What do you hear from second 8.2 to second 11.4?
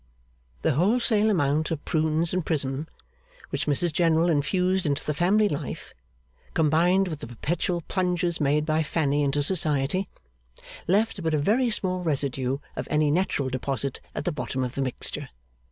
made by Fanny into society, left but a